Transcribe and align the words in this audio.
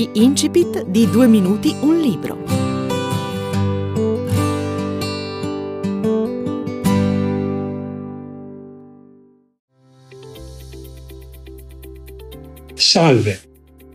Gli 0.00 0.08
incipit 0.14 0.86
di 0.86 1.10
Due 1.10 1.26
minuti 1.26 1.76
un 1.80 2.00
libro. 2.00 2.38
Salve, 12.72 13.40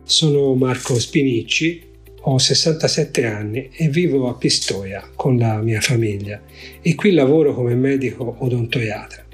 sono 0.03 0.53
Marco 0.53 0.99
Spinicci, 0.99 1.81
ho 2.21 2.37
67 2.37 3.25
anni 3.25 3.71
e 3.71 3.89
vivo 3.89 4.29
a 4.29 4.35
Pistoia 4.35 5.09
con 5.15 5.39
la 5.39 5.57
mia 5.57 5.81
famiglia 5.81 6.39
e 6.83 6.93
qui 6.93 7.13
lavoro 7.13 7.55
come 7.55 7.73
medico 7.73 8.35
odontoiatra. 8.41 9.25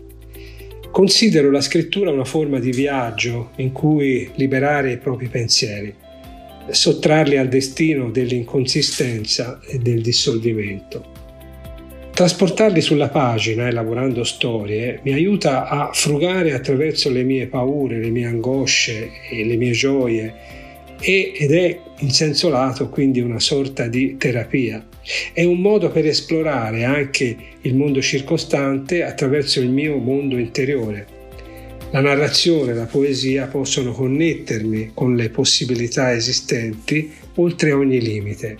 Considero 0.89 1.51
la 1.51 1.59
scrittura 1.59 2.11
una 2.11 2.23
forma 2.23 2.59
di 2.59 2.71
viaggio 2.71 3.51
in 3.57 3.73
cui 3.73 4.29
liberare 4.35 4.93
i 4.93 4.97
propri 4.97 5.27
pensieri, 5.27 5.95
sottrarli 6.73 7.37
al 7.37 7.47
destino 7.47 8.09
dell'inconsistenza 8.09 9.59
e 9.67 9.77
del 9.77 10.01
dissolvimento. 10.01 11.19
Trasportarli 12.13 12.81
sulla 12.81 13.09
pagina, 13.09 13.67
elaborando 13.67 14.23
storie, 14.23 14.99
mi 15.03 15.13
aiuta 15.13 15.67
a 15.67 15.91
frugare 15.93 16.53
attraverso 16.53 17.09
le 17.09 17.23
mie 17.23 17.47
paure, 17.47 17.99
le 17.99 18.09
mie 18.09 18.25
angosce 18.25 19.09
e 19.29 19.45
le 19.45 19.55
mie 19.55 19.71
gioie 19.71 20.59
ed 20.99 21.51
è 21.51 21.79
in 21.99 22.11
senso 22.11 22.49
lato 22.49 22.89
quindi 22.89 23.21
una 23.21 23.39
sorta 23.39 23.87
di 23.87 24.17
terapia. 24.17 24.85
È 25.33 25.43
un 25.43 25.59
modo 25.59 25.89
per 25.89 26.05
esplorare 26.05 26.83
anche 26.83 27.35
il 27.61 27.75
mondo 27.75 28.01
circostante 28.01 29.03
attraverso 29.03 29.59
il 29.59 29.69
mio 29.69 29.97
mondo 29.97 30.37
interiore. 30.37 31.19
La 31.91 31.99
narrazione 32.01 32.71
e 32.71 32.75
la 32.75 32.85
poesia 32.85 33.47
possono 33.47 33.91
connettermi 33.91 34.91
con 34.93 35.15
le 35.15 35.29
possibilità 35.29 36.13
esistenti 36.13 37.11
oltre 37.35 37.71
ogni 37.71 38.01
limite. 38.01 38.57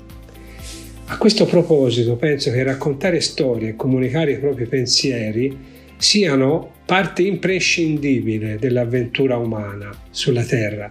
A 1.06 1.18
questo 1.18 1.46
proposito 1.46 2.16
penso 2.16 2.52
che 2.52 2.64
raccontare 2.64 3.20
storie 3.22 3.70
e 3.70 3.76
comunicare 3.76 4.34
i 4.34 4.40
propri 4.40 4.66
pensieri 4.66 5.58
siano 5.98 6.72
parte 6.86 7.22
imprescindibile 7.22 8.58
dell'avventura 8.58 9.38
umana 9.38 9.90
sulla 10.10 10.44
Terra 10.44 10.90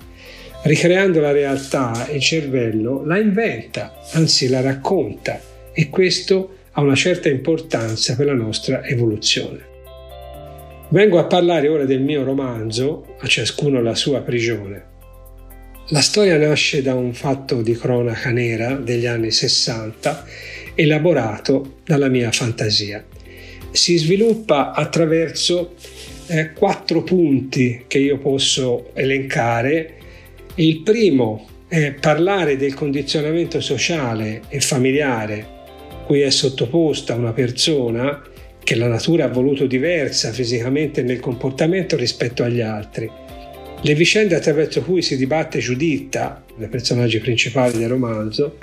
Ricreando 0.63 1.21
la 1.21 1.33
realtà, 1.33 2.07
il 2.13 2.21
cervello 2.21 3.03
la 3.07 3.19
inventa, 3.19 3.95
anzi 4.13 4.47
la 4.47 4.61
racconta 4.61 5.41
e 5.73 5.89
questo 5.89 6.57
ha 6.73 6.83
una 6.83 6.95
certa 6.95 7.31
importanza 7.31 8.15
per 8.15 8.27
la 8.27 8.35
nostra 8.35 8.85
evoluzione. 8.85 9.70
Vengo 10.93 11.21
a 11.21 11.25
parlare 11.25 11.69
ora 11.69 11.85
del 11.85 12.01
mio 12.01 12.25
romanzo, 12.25 13.15
a 13.21 13.27
ciascuno 13.29 13.81
la 13.81 13.95
sua 13.95 14.23
prigione. 14.23 14.87
La 15.91 16.01
storia 16.01 16.37
nasce 16.37 16.83
da 16.83 16.95
un 16.95 17.15
fatto 17.15 17.63
di 17.63 17.77
cronaca 17.77 18.31
nera 18.31 18.75
degli 18.75 19.07
anni 19.07 19.31
60, 19.31 20.27
elaborato 20.75 21.77
dalla 21.85 22.09
mia 22.09 22.33
fantasia. 22.33 23.05
Si 23.71 23.99
sviluppa 23.99 24.73
attraverso 24.73 25.75
eh, 26.27 26.53
quattro 26.55 27.05
punti 27.05 27.85
che 27.87 27.99
io 27.99 28.19
posso 28.19 28.91
elencare 28.95 29.95
il 30.57 30.81
primo 30.81 31.47
è 31.69 31.93
parlare 31.93 32.57
del 32.57 32.75
condizionamento 32.75 33.61
sociale 33.61 34.43
e 34.49 34.59
familiare 34.59 35.59
cui 36.05 36.23
è 36.23 36.31
sottoposta 36.31 37.15
una 37.15 37.33
persona 37.33 38.25
che 38.71 38.77
la 38.77 38.87
natura 38.87 39.25
ha 39.25 39.29
voluto 39.29 39.67
diversa 39.67 40.31
fisicamente 40.31 41.03
nel 41.03 41.19
comportamento 41.19 41.97
rispetto 41.97 42.45
agli 42.45 42.61
altri. 42.61 43.11
Le 43.83 43.95
vicende 43.97 44.37
attraverso 44.37 44.83
cui 44.83 45.03
si 45.03 45.17
dibatte 45.17 45.59
Giuditta, 45.59 46.45
dei 46.57 46.69
personaggi 46.69 47.19
principali 47.19 47.77
del 47.77 47.89
romanzo, 47.89 48.59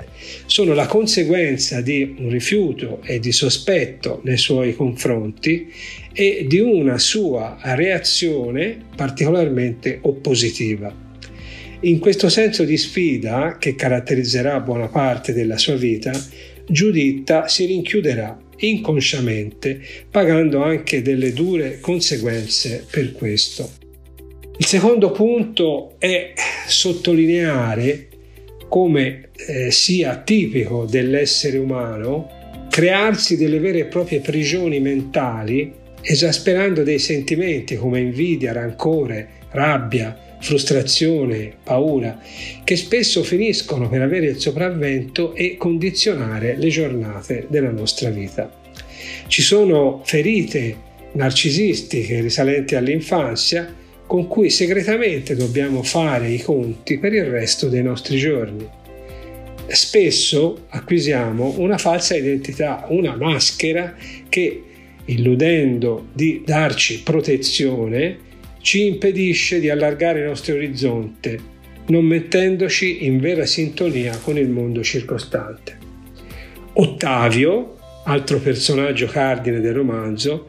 sono 0.46 0.72
la 0.72 0.86
conseguenza 0.86 1.82
di 1.82 2.16
un 2.20 2.30
rifiuto 2.30 3.02
e 3.04 3.18
di 3.18 3.32
sospetto 3.32 4.22
nei 4.24 4.38
suoi 4.38 4.74
confronti 4.74 5.70
e 6.14 6.46
di 6.48 6.58
una 6.58 6.96
sua 6.96 7.58
reazione 7.60 8.78
particolarmente 8.96 9.98
oppositiva. 10.00 10.90
In 11.80 11.98
questo 11.98 12.30
senso 12.30 12.64
di 12.64 12.78
sfida, 12.78 13.58
che 13.60 13.74
caratterizzerà 13.74 14.58
buona 14.60 14.88
parte 14.88 15.34
della 15.34 15.58
sua 15.58 15.76
vita, 15.76 16.12
Giuditta 16.66 17.46
si 17.46 17.66
rinchiuderà 17.66 18.46
inconsciamente, 18.58 19.80
pagando 20.10 20.62
anche 20.62 21.02
delle 21.02 21.32
dure 21.32 21.80
conseguenze 21.80 22.86
per 22.90 23.12
questo. 23.12 23.70
Il 24.56 24.66
secondo 24.66 25.12
punto 25.12 25.94
è 25.98 26.32
sottolineare 26.66 28.08
come 28.68 29.30
eh, 29.34 29.70
sia 29.70 30.16
tipico 30.18 30.84
dell'essere 30.84 31.58
umano 31.58 32.36
crearsi 32.68 33.36
delle 33.36 33.58
vere 33.58 33.80
e 33.80 33.84
proprie 33.86 34.20
prigioni 34.20 34.78
mentali, 34.78 35.72
esasperando 36.02 36.82
dei 36.82 36.98
sentimenti 36.98 37.76
come 37.76 38.00
invidia, 38.00 38.52
rancore, 38.52 39.28
rabbia, 39.50 40.16
frustrazione, 40.40 41.52
paura, 41.62 42.20
che 42.64 42.76
spesso 42.76 43.22
finiscono 43.22 43.88
per 43.88 44.02
avere 44.02 44.26
il 44.26 44.38
sopravvento 44.38 45.34
e 45.34 45.56
condizionare 45.56 46.56
le 46.56 46.68
giornate 46.68 47.46
della 47.48 47.70
nostra 47.70 48.10
vita. 48.10 48.50
Ci 49.26 49.42
sono 49.42 50.02
ferite 50.04 50.86
narcisistiche 51.12 52.20
risalenti 52.20 52.74
all'infanzia 52.74 53.74
con 54.06 54.26
cui 54.26 54.48
segretamente 54.48 55.34
dobbiamo 55.34 55.82
fare 55.82 56.30
i 56.30 56.40
conti 56.40 56.98
per 56.98 57.12
il 57.12 57.24
resto 57.24 57.68
dei 57.68 57.82
nostri 57.82 58.16
giorni. 58.16 58.66
Spesso 59.66 60.64
acquisiamo 60.68 61.56
una 61.58 61.76
falsa 61.76 62.16
identità, 62.16 62.86
una 62.88 63.14
maschera 63.16 63.94
che, 64.30 64.62
illudendo 65.08 66.08
di 66.12 66.42
darci 66.44 67.02
protezione, 67.02 68.26
ci 68.60 68.86
impedisce 68.86 69.60
di 69.60 69.70
allargare 69.70 70.20
il 70.20 70.26
nostro 70.26 70.54
orizzonte, 70.54 71.38
non 71.86 72.04
mettendoci 72.04 73.06
in 73.06 73.18
vera 73.18 73.46
sintonia 73.46 74.18
con 74.18 74.36
il 74.36 74.48
mondo 74.48 74.82
circostante. 74.82 75.76
Ottavio, 76.74 77.76
altro 78.04 78.38
personaggio 78.38 79.06
cardine 79.06 79.60
del 79.60 79.74
romanzo, 79.74 80.48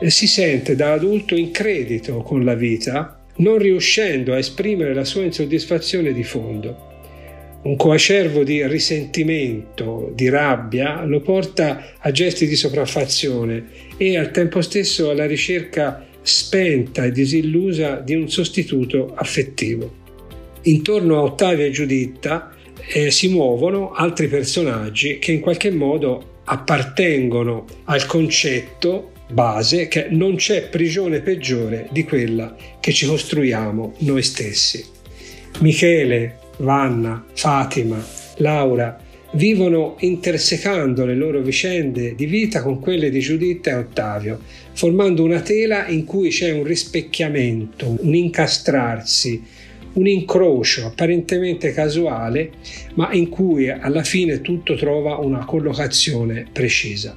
eh, 0.00 0.10
si 0.10 0.26
sente 0.26 0.74
da 0.74 0.92
adulto 0.92 1.34
in 1.34 1.50
credito 1.50 2.22
con 2.22 2.44
la 2.44 2.54
vita, 2.54 3.22
non 3.36 3.58
riuscendo 3.58 4.32
a 4.32 4.38
esprimere 4.38 4.94
la 4.94 5.04
sua 5.04 5.22
insoddisfazione 5.22 6.12
di 6.12 6.24
fondo. 6.24 6.88
Un 7.62 7.76
coacervo 7.76 8.42
di 8.42 8.66
risentimento, 8.66 10.10
di 10.14 10.30
rabbia, 10.30 11.04
lo 11.04 11.20
porta 11.20 11.92
a 11.98 12.10
gesti 12.10 12.46
di 12.46 12.56
sopraffazione 12.56 13.66
e 13.98 14.16
al 14.16 14.30
tempo 14.30 14.62
stesso 14.62 15.10
alla 15.10 15.26
ricerca 15.26 16.06
spenta 16.22 17.04
e 17.04 17.12
disillusa 17.12 17.96
di 17.96 18.14
un 18.14 18.30
sostituto 18.30 19.12
affettivo. 19.14 19.98
Intorno 20.62 21.18
a 21.18 21.22
Ottavia 21.22 21.66
e 21.66 21.70
Giuditta 21.70 22.54
eh, 22.92 23.10
si 23.10 23.28
muovono 23.28 23.92
altri 23.92 24.28
personaggi 24.28 25.18
che 25.18 25.32
in 25.32 25.40
qualche 25.40 25.70
modo 25.70 26.38
appartengono 26.44 27.66
al 27.84 28.06
concetto 28.06 29.12
base 29.30 29.86
che 29.88 30.08
non 30.08 30.36
c'è 30.36 30.68
prigione 30.68 31.20
peggiore 31.20 31.88
di 31.92 32.04
quella 32.04 32.56
che 32.80 32.92
ci 32.92 33.06
costruiamo 33.06 33.96
noi 33.98 34.22
stessi. 34.22 34.84
Michele, 35.60 36.38
Vanna, 36.60 37.24
Fatima, 37.32 38.02
Laura 38.36 38.98
vivono 39.32 39.96
intersecando 40.00 41.04
le 41.04 41.14
loro 41.14 41.40
vicende 41.40 42.14
di 42.14 42.26
vita 42.26 42.62
con 42.62 42.80
quelle 42.80 43.10
di 43.10 43.20
Giuditta 43.20 43.70
e 43.70 43.74
Ottavio, 43.74 44.40
formando 44.72 45.22
una 45.22 45.40
tela 45.40 45.86
in 45.86 46.04
cui 46.04 46.30
c'è 46.30 46.50
un 46.50 46.64
rispecchiamento, 46.64 47.96
un 48.00 48.14
incastrarsi, 48.14 49.42
un 49.92 50.06
incrocio 50.06 50.86
apparentemente 50.86 51.72
casuale, 51.72 52.50
ma 52.94 53.12
in 53.12 53.28
cui 53.28 53.68
alla 53.68 54.02
fine 54.02 54.40
tutto 54.40 54.74
trova 54.74 55.16
una 55.16 55.44
collocazione 55.44 56.46
precisa. 56.50 57.16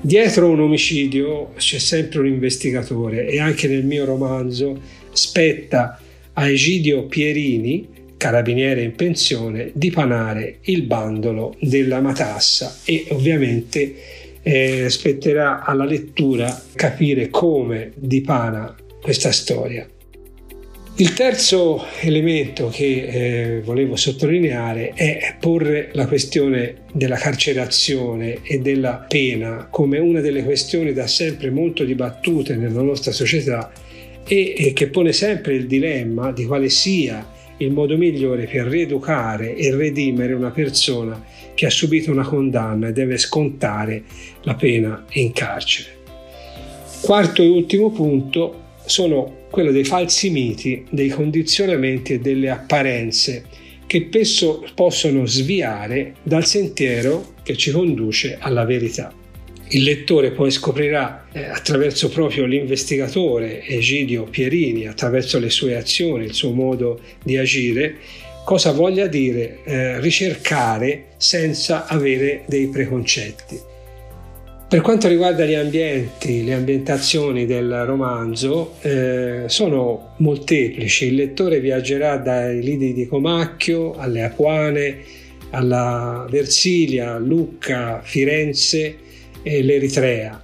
Dietro 0.00 0.48
un 0.48 0.60
omicidio 0.60 1.52
c'è 1.56 1.78
sempre 1.78 2.20
un 2.20 2.26
investigatore 2.26 3.26
e 3.26 3.40
anche 3.40 3.66
nel 3.66 3.84
mio 3.84 4.04
romanzo 4.04 4.80
spetta 5.10 6.00
a 6.34 6.48
Egidio 6.48 7.06
Pierini, 7.06 7.88
carabiniere 8.16 8.82
in 8.82 8.94
pensione, 8.94 9.70
dipanare 9.74 10.58
il 10.62 10.82
bandolo 10.82 11.56
della 11.60 12.00
matassa 12.00 12.78
e 12.84 13.06
ovviamente 13.10 13.94
eh, 14.42 14.88
spetterà 14.88 15.64
alla 15.64 15.84
lettura 15.84 16.62
capire 16.74 17.30
come 17.30 17.92
dipana 17.96 18.74
questa 19.00 19.32
storia. 19.32 19.86
Il 20.98 21.12
terzo 21.12 21.84
elemento 22.00 22.68
che 22.68 23.56
eh, 23.56 23.60
volevo 23.60 23.96
sottolineare 23.96 24.92
è 24.94 25.36
porre 25.38 25.90
la 25.92 26.06
questione 26.06 26.84
della 26.94 27.16
carcerazione 27.16 28.38
e 28.42 28.60
della 28.60 29.04
pena 29.06 29.68
come 29.70 29.98
una 29.98 30.20
delle 30.20 30.42
questioni 30.42 30.94
da 30.94 31.06
sempre 31.06 31.50
molto 31.50 31.84
dibattute 31.84 32.56
nella 32.56 32.80
nostra 32.80 33.12
società 33.12 33.70
e, 34.26 34.54
e 34.56 34.72
che 34.72 34.86
pone 34.86 35.12
sempre 35.12 35.54
il 35.54 35.66
dilemma 35.66 36.32
di 36.32 36.46
quale 36.46 36.70
sia 36.70 37.34
il 37.58 37.72
modo 37.72 37.96
migliore 37.96 38.46
per 38.46 38.66
rieducare 38.66 39.56
e 39.56 39.74
redimere 39.74 40.34
una 40.34 40.50
persona 40.50 41.22
che 41.54 41.66
ha 41.66 41.70
subito 41.70 42.10
una 42.10 42.26
condanna 42.26 42.88
e 42.88 42.92
deve 42.92 43.16
scontare 43.16 44.04
la 44.42 44.54
pena 44.54 45.04
in 45.12 45.32
carcere. 45.32 45.94
Quarto 47.00 47.42
e 47.42 47.48
ultimo 47.48 47.90
punto 47.90 48.64
sono 48.84 49.44
quello 49.50 49.72
dei 49.72 49.84
falsi 49.84 50.30
miti, 50.30 50.84
dei 50.90 51.08
condizionamenti 51.08 52.14
e 52.14 52.20
delle 52.20 52.50
apparenze 52.50 53.44
che 53.86 54.06
spesso 54.08 54.64
possono 54.74 55.26
sviare 55.26 56.14
dal 56.22 56.44
sentiero 56.44 57.34
che 57.42 57.56
ci 57.56 57.70
conduce 57.70 58.36
alla 58.40 58.64
verità. 58.64 59.12
Il 59.68 59.82
lettore 59.82 60.30
poi 60.30 60.52
scoprirà 60.52 61.26
eh, 61.32 61.46
attraverso 61.46 62.08
proprio 62.08 62.44
l'investigatore 62.44 63.64
Egidio 63.64 64.22
Pierini, 64.24 64.86
attraverso 64.86 65.40
le 65.40 65.50
sue 65.50 65.76
azioni, 65.76 66.24
il 66.24 66.34
suo 66.34 66.52
modo 66.52 67.00
di 67.24 67.36
agire, 67.36 67.96
cosa 68.44 68.70
voglia 68.70 69.08
dire 69.08 69.58
eh, 69.64 70.00
ricercare 70.00 71.06
senza 71.16 71.86
avere 71.86 72.44
dei 72.46 72.68
preconcetti. 72.68 73.60
Per 74.68 74.80
quanto 74.82 75.08
riguarda 75.08 75.44
gli 75.44 75.54
ambienti, 75.54 76.44
le 76.44 76.54
ambientazioni 76.54 77.44
del 77.44 77.84
romanzo 77.84 78.74
eh, 78.82 79.44
sono 79.46 80.14
molteplici. 80.18 81.06
Il 81.06 81.14
lettore 81.16 81.60
viaggerà 81.60 82.16
dai 82.18 82.62
lidi 82.62 82.92
di 82.92 83.06
Comacchio 83.06 83.94
alle 83.96 84.22
Apuane, 84.22 84.98
alla 85.50 86.26
Versilia, 86.28 87.18
Lucca, 87.18 88.00
Firenze 88.02 89.04
e 89.46 89.62
l'Eritrea. 89.62 90.42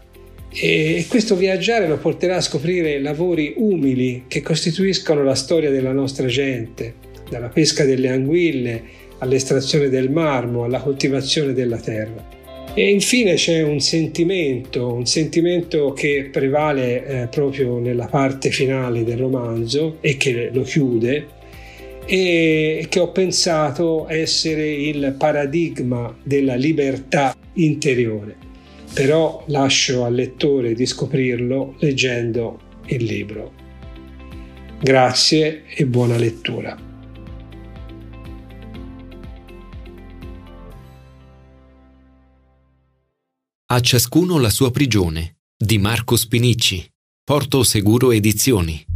E 0.49 1.07
questo 1.09 1.35
viaggiare 1.35 1.89
lo 1.89 1.97
porterà 1.97 2.37
a 2.37 2.41
scoprire 2.41 3.01
lavori 3.01 3.55
umili 3.57 4.25
che 4.29 4.43
costituiscono 4.43 5.25
la 5.25 5.35
storia 5.35 5.71
della 5.71 5.91
nostra 5.91 6.29
gente, 6.29 6.95
dalla 7.29 7.49
pesca 7.49 7.85
delle 7.85 8.11
anguille 8.11 8.83
all'estrazione 9.19 9.89
del 9.89 10.09
marmo, 10.09 10.63
alla 10.63 10.79
coltivazione 10.79 11.53
della 11.53 11.79
terra. 11.79 12.29
E 12.75 12.91
infine 12.91 13.35
c'è 13.35 13.63
un 13.63 13.81
sentimento, 13.81 14.95
un 14.95 15.07
sentimento 15.07 15.93
che 15.93 16.29
prevale 16.31 17.05
eh, 17.05 17.27
proprio 17.27 17.81
nella 17.81 18.07
parte 18.07 18.51
finale 18.51 19.03
del 19.03 19.19
romanzo 19.19 19.99
e 20.01 20.17
che 20.17 20.51
lo 20.53 20.63
chiude 20.63 21.27
e 22.07 22.87
che 22.89 23.01
ho 23.01 23.11
pensato 23.11 24.07
essere 24.09 24.71
il 24.71 25.15
paradigma 25.19 26.17
della 26.23 26.55
libertà 26.55 27.35
interiore. 27.55 28.51
Però 28.95 29.45
lascio 29.47 30.05
al 30.05 30.15
lettore 30.15 30.75
di 30.75 30.85
scoprirlo 30.85 31.77
leggendo 31.79 32.61
il 32.87 33.05
libro. 33.05 33.53
Grazie 34.81 35.65
e 35.67 35.87
buona 35.87 36.17
lettura. 36.17 36.77
A 43.67 43.81
ciascuno 43.81 44.39
la 44.39 44.51
sua 44.51 44.71
prigione 44.71 45.39
di 45.57 45.79
Marco 45.79 46.17
Spinicci, 46.17 46.87
Porto 47.25 47.63
Seguro 47.63 48.11
Edizioni. 48.11 48.92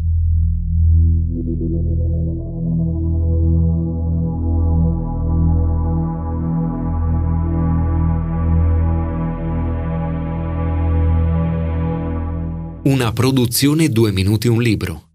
Una 12.86 13.12
produzione 13.12 13.88
due 13.88 14.12
minuti 14.12 14.46
un 14.46 14.62
libro. 14.62 15.10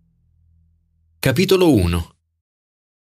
Capitolo 1.19 1.73
1 1.73 2.15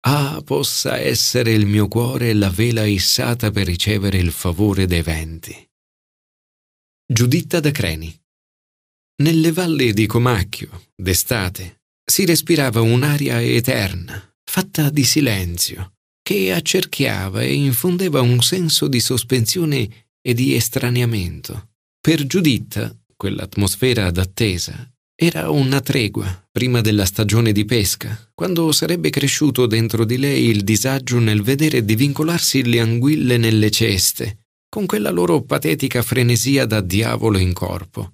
Ah, 0.08 0.42
possa 0.44 0.98
essere 0.98 1.52
il 1.52 1.68
mio 1.68 1.88
cuore 1.88 2.34
la 2.34 2.50
vela 2.50 2.84
issata 2.84 3.52
per 3.52 3.68
ricevere 3.68 4.18
il 4.18 4.32
favore 4.32 4.88
dei 4.88 5.04
venti. 5.04 5.56
Giuditta 7.06 7.60
da 7.60 7.70
Creni. 7.70 8.20
Nelle 9.22 9.52
valli 9.52 9.94
di 9.94 10.08
Comacchio, 10.08 10.88
d'estate, 10.96 11.82
si 12.04 12.26
respirava 12.26 12.82
un'aria 12.82 13.40
eterna, 13.40 14.28
fatta 14.44 14.90
di 14.90 15.04
silenzio, 15.04 15.98
che 16.24 16.52
accerchiava 16.52 17.44
e 17.44 17.54
infondeva 17.54 18.22
un 18.22 18.42
senso 18.42 18.88
di 18.88 19.02
sospensione 19.02 20.08
e 20.20 20.34
di 20.34 20.56
estraniamento. 20.56 21.74
Per 22.02 22.26
Giuditta, 22.26 22.92
quell'atmosfera 23.18 24.10
d'attesa, 24.12 24.90
era 25.20 25.50
una 25.50 25.82
tregua 25.82 26.48
prima 26.52 26.80
della 26.80 27.04
stagione 27.04 27.52
di 27.52 27.66
pesca, 27.66 28.30
quando 28.34 28.72
sarebbe 28.72 29.10
cresciuto 29.10 29.66
dentro 29.66 30.06
di 30.06 30.18
lei 30.18 30.46
il 30.46 30.64
disagio 30.64 31.18
nel 31.18 31.42
vedere 31.42 31.84
divincolarsi 31.84 32.64
le 32.64 32.80
anguille 32.80 33.38
nelle 33.38 33.72
ceste 33.72 34.42
con 34.70 34.86
quella 34.86 35.10
loro 35.10 35.42
patetica 35.42 36.02
frenesia 36.02 36.66
da 36.66 36.82
diavolo 36.82 37.38
in 37.38 37.54
corpo. 37.54 38.14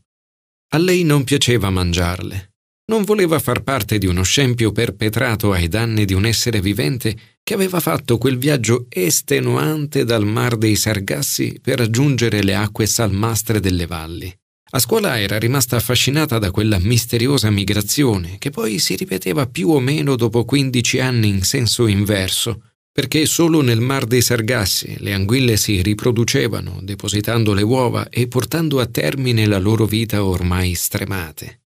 A 0.74 0.78
lei 0.78 1.04
non 1.04 1.24
piaceva 1.24 1.70
mangiarle. 1.70 2.54
Non 2.86 3.04
voleva 3.04 3.40
far 3.40 3.64
parte 3.64 3.98
di 3.98 4.06
uno 4.06 4.24
scempio 4.24 4.72
perpetrato 4.72 5.52
ai 5.52 5.68
danni 5.68 6.06
di 6.06 6.14
un 6.14 6.26
essere 6.26 6.62
vivente 6.62 7.16
che 7.44 7.54
aveva 7.54 7.80
fatto 7.80 8.18
quel 8.18 8.38
viaggio 8.38 8.86
estenuante 8.90 10.04
dal 10.04 10.26
mar 10.26 10.58
dei 10.58 10.76
Sargassi 10.76 11.60
per 11.62 11.80
raggiungere 11.80 12.44
le 12.44 12.56
acque 12.56 12.86
salmastre 12.86 13.60
delle 13.60 13.86
valli. 13.86 14.34
A 14.76 14.80
scuola 14.80 15.20
era 15.20 15.38
rimasta 15.38 15.76
affascinata 15.76 16.40
da 16.40 16.50
quella 16.50 16.80
misteriosa 16.80 17.52
migrazione 17.52 18.38
che 18.40 18.50
poi 18.50 18.80
si 18.80 18.96
ripeteva 18.96 19.46
più 19.46 19.70
o 19.70 19.80
meno 19.80 20.16
dopo 20.16 20.46
15 20.46 21.00
anni 21.00 21.28
in 21.28 21.44
senso 21.44 21.86
inverso, 21.86 22.72
perché 22.92 23.28
solo 23.28 23.62
nel 23.62 23.82
mar 23.82 24.06
dei 24.06 24.24
Sargassi 24.24 24.96
le 24.98 25.14
anguille 25.14 25.58
si 25.58 25.80
riproducevano, 25.84 26.80
depositando 26.82 27.54
le 27.54 27.62
uova 27.62 28.10
e 28.10 28.28
portando 28.28 28.80
a 28.80 28.88
termine 28.88 29.46
la 29.46 29.60
loro 29.60 29.86
vita 29.86 30.26
ormai 30.26 30.74
stremate. 30.74 31.62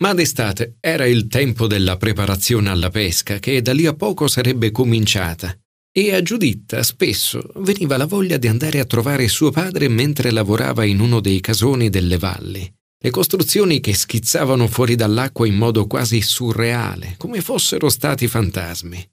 Ma 0.00 0.14
d'estate 0.14 0.76
era 0.80 1.04
il 1.04 1.26
tempo 1.26 1.66
della 1.66 1.98
preparazione 1.98 2.70
alla 2.70 2.88
pesca 2.88 3.38
che 3.38 3.60
da 3.60 3.74
lì 3.74 3.84
a 3.84 3.92
poco 3.92 4.28
sarebbe 4.28 4.70
cominciata 4.70 5.54
e 5.98 6.12
a 6.12 6.20
Giuditta 6.20 6.82
spesso 6.82 7.42
veniva 7.54 7.96
la 7.96 8.04
voglia 8.04 8.36
di 8.36 8.48
andare 8.48 8.80
a 8.80 8.84
trovare 8.84 9.28
suo 9.28 9.50
padre 9.50 9.88
mentre 9.88 10.30
lavorava 10.30 10.84
in 10.84 11.00
uno 11.00 11.20
dei 11.20 11.40
casoni 11.40 11.88
delle 11.88 12.18
valli. 12.18 12.70
Le 13.02 13.10
costruzioni 13.10 13.80
che 13.80 13.94
schizzavano 13.94 14.68
fuori 14.68 14.94
dall'acqua 14.94 15.46
in 15.46 15.54
modo 15.54 15.86
quasi 15.86 16.20
surreale, 16.20 17.14
come 17.16 17.40
fossero 17.40 17.88
stati 17.88 18.28
fantasmi. 18.28 19.08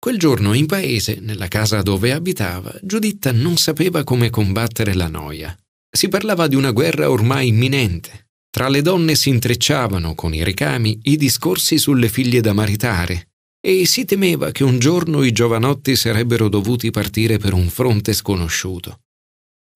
Quel 0.00 0.18
giorno 0.18 0.52
in 0.52 0.66
paese, 0.66 1.18
nella 1.20 1.46
casa 1.46 1.80
dove 1.82 2.10
abitava, 2.10 2.76
Giuditta 2.82 3.30
non 3.30 3.56
sapeva 3.56 4.02
come 4.02 4.30
combattere 4.30 4.94
la 4.94 5.06
noia. 5.06 5.56
Si 5.88 6.08
parlava 6.08 6.48
di 6.48 6.56
una 6.56 6.72
guerra 6.72 7.08
ormai 7.08 7.48
imminente. 7.48 8.30
Tra 8.50 8.68
le 8.68 8.82
donne 8.82 9.14
si 9.14 9.28
intrecciavano 9.28 10.16
con 10.16 10.34
i 10.34 10.42
ricami 10.42 10.98
i 11.02 11.16
discorsi 11.16 11.78
sulle 11.78 12.08
figlie 12.08 12.40
da 12.40 12.52
maritare 12.52 13.27
e 13.70 13.84
si 13.84 14.06
temeva 14.06 14.50
che 14.50 14.64
un 14.64 14.78
giorno 14.78 15.22
i 15.22 15.30
giovanotti 15.30 15.94
sarebbero 15.94 16.48
dovuti 16.48 16.90
partire 16.90 17.36
per 17.36 17.52
un 17.52 17.68
fronte 17.68 18.14
sconosciuto. 18.14 19.00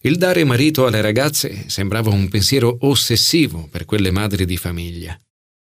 Il 0.05 0.17
dare 0.17 0.45
marito 0.45 0.87
alle 0.87 1.03
ragazze 1.03 1.69
sembrava 1.69 2.11
un 2.11 2.29
pensiero 2.29 2.75
ossessivo 2.81 3.69
per 3.71 3.85
quelle 3.85 4.11
madri 4.11 4.47
di 4.47 4.57
famiglia. 4.57 5.19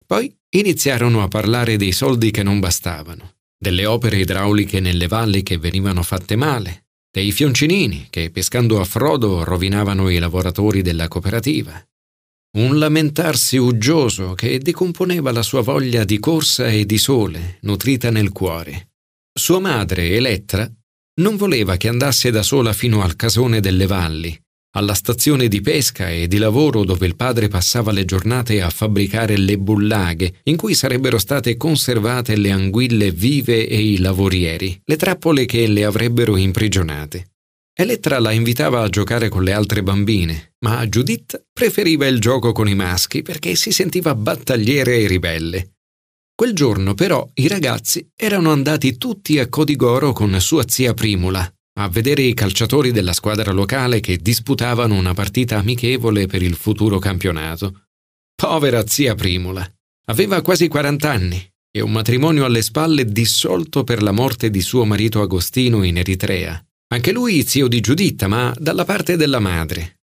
Poi 0.06 0.32
iniziarono 0.50 1.22
a 1.22 1.28
parlare 1.28 1.76
dei 1.76 1.92
soldi 1.92 2.30
che 2.30 2.44
non 2.44 2.60
bastavano 2.60 3.34
delle 3.62 3.84
opere 3.84 4.18
idrauliche 4.18 4.80
nelle 4.80 5.06
valli 5.06 5.42
che 5.42 5.58
venivano 5.58 6.02
fatte 6.02 6.34
male, 6.34 6.86
dei 7.10 7.30
fioncinini 7.30 8.06
che 8.08 8.30
pescando 8.30 8.80
a 8.80 8.84
frodo 8.84 9.44
rovinavano 9.44 10.08
i 10.08 10.18
lavoratori 10.18 10.80
della 10.80 11.08
cooperativa. 11.08 11.84
Un 12.52 12.80
lamentarsi 12.80 13.58
uggioso 13.58 14.34
che 14.34 14.58
decomponeva 14.58 15.30
la 15.30 15.42
sua 15.42 15.60
voglia 15.60 16.02
di 16.02 16.18
corsa 16.18 16.68
e 16.68 16.84
di 16.84 16.98
sole, 16.98 17.58
nutrita 17.60 18.10
nel 18.10 18.32
cuore. 18.32 18.88
Sua 19.32 19.60
madre, 19.60 20.10
Elettra, 20.10 20.68
non 21.20 21.36
voleva 21.36 21.76
che 21.76 21.86
andasse 21.86 22.32
da 22.32 22.42
sola 22.42 22.72
fino 22.72 23.02
al 23.02 23.14
casone 23.14 23.60
delle 23.60 23.86
valli, 23.86 24.36
alla 24.72 24.94
stazione 24.94 25.46
di 25.46 25.60
pesca 25.60 26.10
e 26.10 26.26
di 26.26 26.38
lavoro 26.38 26.82
dove 26.82 27.06
il 27.06 27.14
padre 27.14 27.46
passava 27.46 27.92
le 27.92 28.04
giornate 28.04 28.60
a 28.62 28.68
fabbricare 28.68 29.36
le 29.36 29.56
bullaghe 29.56 30.40
in 30.44 30.56
cui 30.56 30.74
sarebbero 30.74 31.18
state 31.18 31.56
conservate 31.56 32.34
le 32.34 32.50
anguille 32.50 33.12
vive 33.12 33.68
e 33.68 33.80
i 33.80 33.98
lavorieri, 33.98 34.80
le 34.84 34.96
trappole 34.96 35.44
che 35.44 35.68
le 35.68 35.84
avrebbero 35.84 36.36
imprigionate. 36.36 37.29
Elettra 37.80 38.18
la 38.18 38.32
invitava 38.32 38.82
a 38.82 38.90
giocare 38.90 39.30
con 39.30 39.42
le 39.42 39.52
altre 39.52 39.82
bambine, 39.82 40.52
ma 40.66 40.86
Judith 40.86 41.46
preferiva 41.50 42.06
il 42.06 42.20
gioco 42.20 42.52
con 42.52 42.68
i 42.68 42.74
maschi 42.74 43.22
perché 43.22 43.54
si 43.54 43.72
sentiva 43.72 44.14
battagliere 44.14 44.98
e 44.98 45.06
ribelle. 45.06 45.76
Quel 46.34 46.52
giorno 46.52 46.92
però 46.92 47.26
i 47.36 47.48
ragazzi 47.48 48.06
erano 48.14 48.52
andati 48.52 48.98
tutti 48.98 49.38
a 49.38 49.48
Codigoro 49.48 50.12
con 50.12 50.38
sua 50.42 50.68
zia 50.68 50.92
Primula, 50.92 51.50
a 51.78 51.88
vedere 51.88 52.20
i 52.20 52.34
calciatori 52.34 52.92
della 52.92 53.14
squadra 53.14 53.50
locale 53.50 54.00
che 54.00 54.18
disputavano 54.18 54.94
una 54.94 55.14
partita 55.14 55.56
amichevole 55.56 56.26
per 56.26 56.42
il 56.42 56.56
futuro 56.56 56.98
campionato. 56.98 57.86
Povera 58.34 58.86
zia 58.86 59.14
Primula. 59.14 59.66
Aveva 60.08 60.42
quasi 60.42 60.68
40 60.68 61.10
anni 61.10 61.50
e 61.74 61.80
un 61.80 61.92
matrimonio 61.92 62.44
alle 62.44 62.60
spalle 62.60 63.06
dissolto 63.06 63.84
per 63.84 64.02
la 64.02 64.12
morte 64.12 64.50
di 64.50 64.60
suo 64.60 64.84
marito 64.84 65.22
Agostino 65.22 65.82
in 65.82 65.96
Eritrea. 65.96 66.62
Anche 66.92 67.12
lui 67.12 67.46
zio 67.46 67.68
di 67.68 67.80
Giuditta, 67.80 68.26
ma 68.26 68.52
dalla 68.58 68.84
parte 68.84 69.16
della 69.16 69.38
madre. 69.38 70.00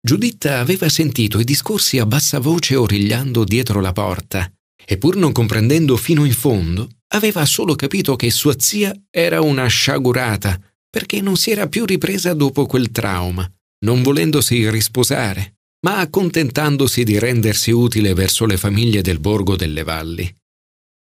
Giuditta 0.00 0.60
aveva 0.60 0.88
sentito 0.88 1.38
i 1.38 1.44
discorsi 1.44 1.98
a 1.98 2.06
bassa 2.06 2.38
voce 2.38 2.76
origliando 2.76 3.44
dietro 3.44 3.80
la 3.80 3.92
porta 3.92 4.50
e 4.82 4.96
pur 4.96 5.16
non 5.16 5.32
comprendendo 5.32 5.98
fino 5.98 6.24
in 6.24 6.32
fondo, 6.32 6.88
aveva 7.08 7.44
solo 7.44 7.74
capito 7.74 8.16
che 8.16 8.30
sua 8.30 8.54
zia 8.58 8.98
era 9.10 9.42
una 9.42 9.66
sciagurata 9.66 10.58
perché 10.88 11.20
non 11.20 11.36
si 11.36 11.50
era 11.50 11.68
più 11.68 11.84
ripresa 11.84 12.32
dopo 12.32 12.64
quel 12.64 12.90
trauma, 12.90 13.46
non 13.84 14.00
volendosi 14.00 14.70
risposare, 14.70 15.58
ma 15.84 15.98
accontentandosi 15.98 17.04
di 17.04 17.18
rendersi 17.18 17.70
utile 17.70 18.14
verso 18.14 18.46
le 18.46 18.56
famiglie 18.56 19.02
del 19.02 19.20
borgo 19.20 19.56
delle 19.56 19.82
valli. 19.82 20.34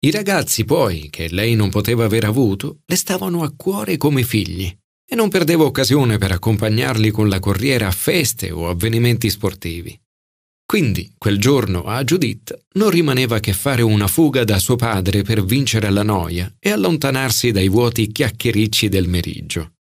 I 0.01 0.11
ragazzi 0.11 0.65
poi, 0.65 1.09
che 1.11 1.29
lei 1.31 1.55
non 1.55 1.71
poteva 1.71 2.05
aver 2.05 2.25
avuto, 2.25 2.81
le 2.85 2.97
stavano 2.97 3.45
a 3.45 3.53
cuore 3.57 3.97
come 3.97 4.25
figli 4.25 4.77
e 5.11 5.17
non 5.17 5.31
perdeva 5.31 5.65
occasione 5.65 6.19
per 6.19 6.33
accompagnarli 6.33 7.11
con 7.11 7.31
la 7.31 7.41
corriera 7.41 7.87
a 7.87 7.93
feste 7.93 8.51
o 8.51 8.69
avvenimenti 8.69 9.31
sportivi. 9.31 9.99
Quindi, 10.67 11.11
quel 11.17 11.39
giorno 11.39 11.85
a 11.85 12.05
Judith 12.05 12.55
non 12.75 12.91
rimaneva 12.91 13.41
che 13.41 13.55
fare 13.55 13.81
una 13.81 14.07
fuga 14.07 14.45
da 14.45 14.59
suo 14.59 14.77
padre 14.77 15.23
per 15.23 15.43
vincere 15.43 15.89
la 15.89 16.03
noia 16.03 16.55
e 16.59 16.71
allontanarsi 16.71 17.53
dai 17.53 17.69
vuoti 17.69 18.13
chiacchiericci 18.13 18.91
del 18.91 19.09
meriggio. 19.09 19.73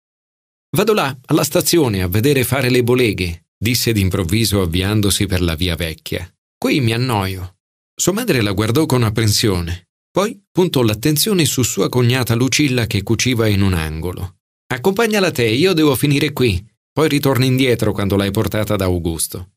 Vado 0.77 0.93
là, 0.93 1.17
alla 1.27 1.43
stazione, 1.43 2.03
a 2.03 2.09
vedere 2.09 2.45
fare 2.45 2.71
le 2.71 2.85
boleghe, 2.85 3.47
disse 3.59 3.93
d'improvviso 3.93 4.63
avviandosi 4.63 5.27
per 5.27 5.43
la 5.43 5.57
via 5.57 5.75
vecchia. 5.75 6.33
Qui 6.57 6.81
mi 6.81 6.93
annoio. 6.93 7.57
Sua 7.93 8.13
madre 8.13 8.41
la 8.41 8.53
guardò 8.53 8.87
con 8.87 9.03
apprensione, 9.03 9.89
poi 10.09 10.41
puntò 10.53 10.83
l'attenzione 10.83 11.45
su 11.47 11.63
sua 11.65 11.89
cognata 11.89 12.35
Lucilla 12.35 12.87
che 12.87 13.03
cuciva 13.03 13.49
in 13.49 13.63
un 13.63 13.75
angolo. 13.75 14.37
Accompagnala 14.69 15.31
te, 15.31 15.45
io 15.45 15.73
devo 15.73 15.95
finire 15.95 16.33
qui, 16.33 16.65
poi 16.93 17.09
ritorni 17.09 17.47
indietro 17.47 17.93
quando 17.93 18.17
l'hai 18.17 18.31
portata 18.31 18.75
da 18.75 18.85
Augusto. 18.87 19.53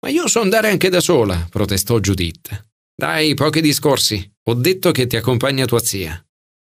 Ma 0.00 0.10
io 0.10 0.28
so 0.28 0.40
andare 0.40 0.70
anche 0.70 0.90
da 0.90 1.00
sola, 1.00 1.46
protestò 1.50 1.98
Judith. 1.98 2.68
Dai, 2.94 3.34
pochi 3.34 3.60
discorsi. 3.60 4.32
Ho 4.44 4.54
detto 4.54 4.92
che 4.92 5.06
ti 5.06 5.16
accompagna 5.16 5.64
tua 5.64 5.80
zia. 5.80 6.22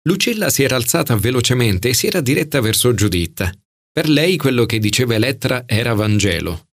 Lucilla 0.06 0.48
si 0.48 0.62
era 0.62 0.76
alzata 0.76 1.16
velocemente 1.16 1.88
e 1.88 1.94
si 1.94 2.06
era 2.06 2.20
diretta 2.20 2.60
verso 2.60 2.94
Giuditta. 2.94 3.52
Per 3.90 4.08
lei 4.08 4.36
quello 4.36 4.64
che 4.64 4.78
diceva 4.78 5.14
Elettra 5.14 5.64
era 5.66 5.94
Vangelo. 5.94 6.68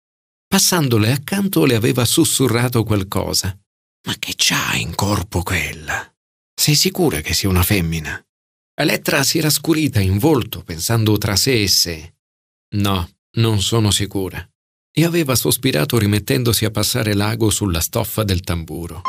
Passandole 0.46 1.12
accanto 1.12 1.64
le 1.64 1.76
aveva 1.76 2.04
sussurrato 2.04 2.82
qualcosa. 2.82 3.56
Ma 4.06 4.14
che 4.18 4.32
c'ha 4.36 4.74
in 4.74 4.94
corpo 4.94 5.42
quella? 5.42 6.12
Sei 6.52 6.74
sicura 6.74 7.20
che 7.20 7.32
sia 7.32 7.48
una 7.48 7.62
femmina? 7.62 8.20
Elettra 8.80 9.22
si 9.24 9.36
era 9.36 9.50
scurita 9.50 10.00
in 10.00 10.16
volto, 10.16 10.62
pensando 10.62 11.18
tra 11.18 11.36
sé 11.36 11.60
e 11.60 11.68
sé. 11.68 12.14
No, 12.76 13.06
non 13.32 13.60
sono 13.60 13.90
sicura 13.90 14.42
e 14.90 15.04
aveva 15.04 15.34
sospirato 15.34 15.98
rimettendosi 15.98 16.64
a 16.64 16.70
passare 16.70 17.12
l'ago 17.12 17.50
sulla 17.50 17.80
stoffa 17.80 18.24
del 18.24 18.40
tamburo. 18.40 19.02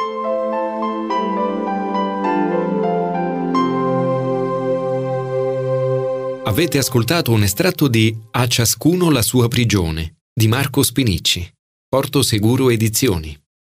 Avete 6.44 6.78
ascoltato 6.78 7.32
un 7.32 7.44
estratto 7.44 7.88
di 7.88 8.14
A 8.32 8.48
ciascuno 8.48 9.10
la 9.10 9.22
sua 9.22 9.48
prigione 9.48 10.18
di 10.34 10.50
Marco 10.50 10.84
Spinicci, 10.84 11.50
Porto 11.88 12.22
Seguro 12.24 12.70
Edizioni. 12.70 13.41